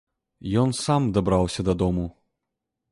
[0.61, 2.05] Ён сам дабраўся дадому.